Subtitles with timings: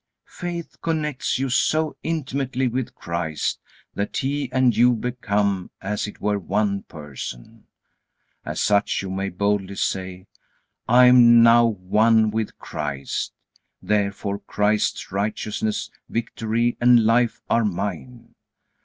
[0.25, 3.59] Faith connects you so intimately with Christ,
[3.93, 7.67] that He and you become as it were one person.
[8.43, 10.25] As such you may boldly say:
[10.87, 13.33] "I am now one with Christ.
[13.79, 18.33] Therefore Christ's righteousness, victory, and life are mine."